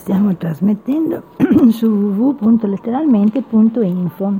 [0.00, 1.24] Stiamo trasmettendo
[1.72, 4.32] su www.letteralmente.info.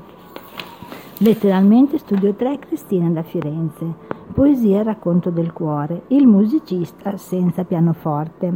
[1.18, 3.84] Letteralmente Studio 3 Cristina da Firenze.
[4.33, 6.04] Poesia Racconto del cuore.
[6.08, 8.50] Il musicista senza pianoforte.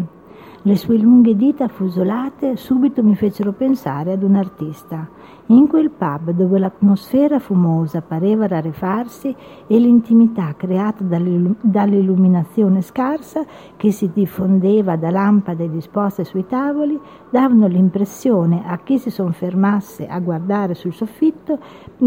[0.67, 5.07] Le sue lunghe dita fusolate subito mi fecero pensare ad un artista.
[5.49, 9.37] In quel pub dove l'atmosfera fumosa pareva rarefarsi
[9.67, 13.45] e l'intimità creata dall'illuminazione scarsa
[13.77, 20.19] che si diffondeva da lampade disposte sui tavoli davano l'impressione a chi si soffermasse a
[20.19, 21.59] guardare sul soffitto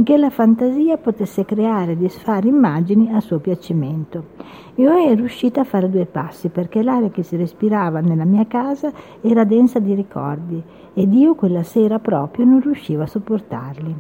[0.04, 4.34] che la fantasia potesse creare e disfare immagini a suo piacimento.
[4.78, 8.92] Io ero uscita a fare due passi perché l'aria che si respirava nella mia casa
[9.22, 10.62] era densa di ricordi
[10.94, 13.96] ed io quella sera proprio non riuscivo a sopportarli.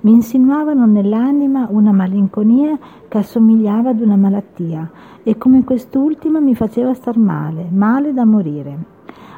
[0.00, 4.90] Mi insinuavano nell'anima una malinconia che assomigliava ad una malattia
[5.22, 8.92] e come quest'ultima mi faceva star male, male da morire.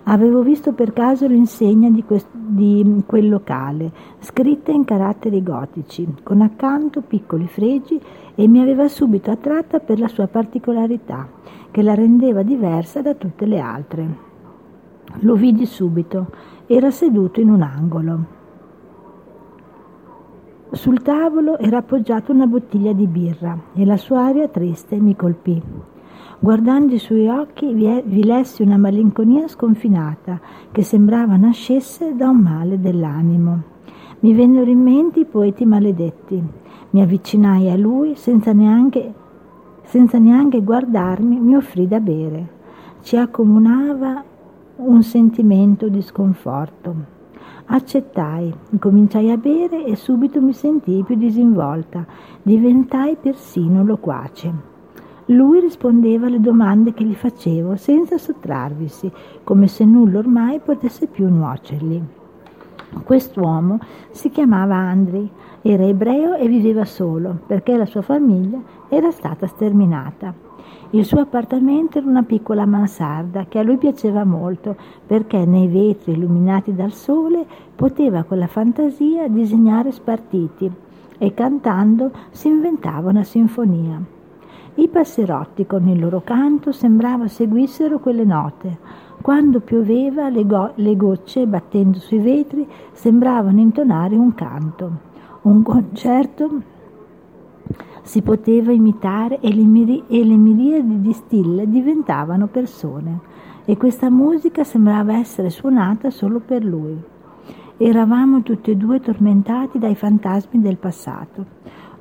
[0.09, 6.41] Avevo visto per caso l'insegna di, quest- di, quel locale, scritta in caratteri gotici, con
[6.41, 8.01] accanto piccoli fregi
[8.35, 11.29] e mi aveva subito attratta per la sua particolarità,
[11.71, 14.26] che la rendeva diversa da tutte le altre.
[15.21, 16.27] Lo vidi subito,
[16.67, 18.25] era seduto in un angolo.
[20.73, 25.63] Sul tavolo era appoggiata una bottiglia di birra e la sua aria triste mi colpì.
[26.39, 30.39] Guardando i suoi occhi vi lessi una malinconia sconfinata
[30.71, 33.63] che sembrava nascesse da un male dell'animo.
[34.21, 36.43] Mi vennero in mente i poeti maledetti.
[36.91, 39.15] Mi avvicinai a lui senza neanche,
[39.85, 42.49] senza neanche guardarmi, mi offrì da bere.
[43.01, 44.23] Ci accomunava
[44.77, 47.15] un sentimento di sconforto.
[47.67, 52.05] Accettai, cominciai a bere e subito mi sentii più disinvolta,
[52.43, 54.53] diventai persino loquace.
[55.27, 59.11] Lui rispondeva alle domande che gli facevo senza sottrarvisi,
[59.43, 62.01] come se nulla ormai potesse più nuocergli.
[63.05, 63.79] Quest'uomo
[64.11, 65.31] si chiamava Andri,
[65.63, 70.33] era ebreo e viveva solo perché la sua famiglia era stata sterminata.
[70.91, 76.13] Il suo appartamento era una piccola mansarda che a lui piaceva molto perché nei vetri
[76.13, 77.45] illuminati dal sole
[77.75, 80.71] poteva con la fantasia disegnare spartiti
[81.19, 84.15] e cantando si inventava una sinfonia.
[84.79, 88.77] I passerotti con il loro canto sembrava seguissero quelle note.
[89.23, 94.91] Quando pioveva le, go- le gocce, battendo sui vetri, sembravano intonare un canto.
[95.43, 96.51] Un concerto
[98.03, 103.21] si poteva imitare e le, miri- e le miriadi di stille diventavano persone
[103.65, 106.97] e questa musica sembrava essere suonata solo per lui.
[107.79, 111.45] Eravamo tutti e due tormentati dai fantasmi del passato.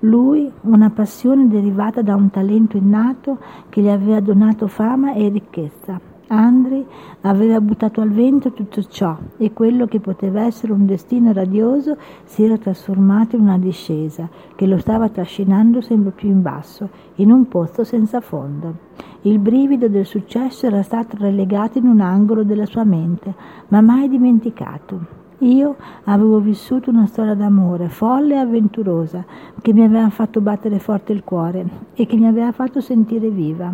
[0.06, 3.40] Lui una passione derivata da un talento innato
[3.70, 6.00] che gli aveva donato fama e ricchezza.
[6.28, 6.86] Andri
[7.22, 12.44] aveva buttato al vento tutto ciò e quello che poteva essere un destino radioso si
[12.44, 17.48] era trasformato in una discesa che lo stava trascinando sempre più in basso, in un
[17.48, 18.76] pozzo senza fondo.
[19.22, 23.34] Il brivido del successo era stato relegato in un angolo della sua mente,
[23.70, 25.24] ma mai dimenticato.
[25.40, 25.76] Io
[26.06, 29.26] avevo vissuto una storia d'amore folle e avventurosa
[29.62, 33.74] che mi aveva fatto battere forte il cuore e che mi aveva fatto sentire viva.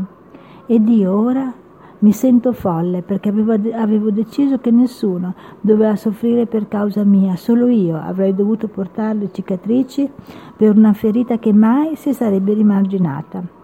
[0.66, 1.54] Ed io ora
[2.00, 7.68] mi sento folle perché avevo, avevo, deciso che nessuno doveva soffrire per causa mia, solo
[7.68, 10.10] io avrei dovuto portare le cicatrici
[10.58, 13.61] per una ferita che mai si sarebbe rimarginata.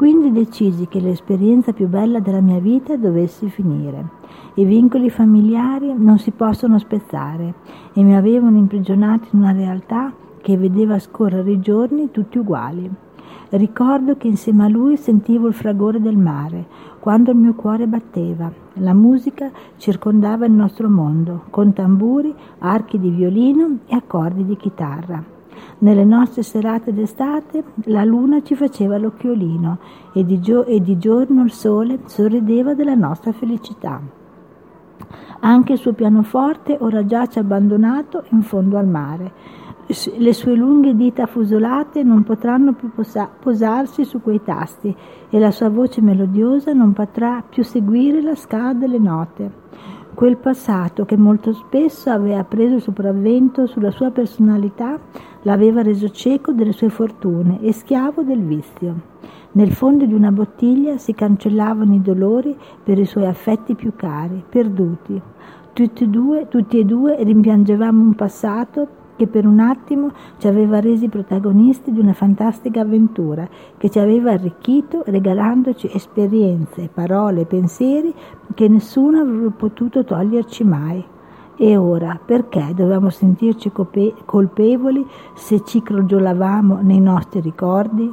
[0.00, 4.02] Quindi decisi che l'esperienza più bella della mia vita dovesse finire.
[4.54, 7.52] I vincoli familiari non si possono spezzare
[7.92, 12.90] e mi avevano imprigionato in una realtà che vedeva scorrere i giorni tutti uguali.
[13.50, 16.66] Ricordo che insieme a lui sentivo il fragore del mare,
[16.98, 18.50] quando il mio cuore batteva.
[18.76, 25.39] La musica circondava il nostro mondo, con tamburi, archi di violino e accordi di chitarra.
[25.82, 29.78] Nelle nostre serate d'estate la luna ci faceva l'occhiolino
[30.12, 33.98] e di, gio- e di giorno il sole sorrideva della nostra felicità.
[35.40, 39.32] Anche il suo pianoforte ora giace abbandonato in fondo al mare.
[40.18, 44.94] Le sue lunghe dita fusolate non potranno più posa- posarsi su quei tasti
[45.30, 49.50] e la sua voce melodiosa non potrà più seguire la scala delle note.
[50.14, 54.98] Quel passato che molto spesso aveva preso il sopravvento sulla sua personalità
[55.42, 58.94] l'aveva reso cieco delle sue fortune e schiavo del vizio.
[59.52, 64.44] Nel fondo di una bottiglia si cancellavano i dolori per i suoi affetti più cari,
[64.46, 65.20] perduti.
[65.72, 68.88] Tutti e due, tutti e due rimpiangevamo un passato
[69.20, 73.46] che per un attimo ci aveva resi protagonisti di una fantastica avventura,
[73.76, 78.14] che ci aveva arricchito regalandoci esperienze, parole, pensieri
[78.54, 81.04] che nessuno avrebbe potuto toglierci mai.
[81.54, 83.70] E ora, perché dovevamo sentirci
[84.24, 88.10] colpevoli se ci crogiolavamo nei nostri ricordi?